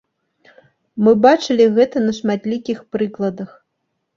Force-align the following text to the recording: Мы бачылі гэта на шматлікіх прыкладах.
Мы 1.07 1.11
бачылі 1.27 1.67
гэта 1.75 2.03
на 2.07 2.15
шматлікіх 2.21 2.83
прыкладах. 2.97 3.49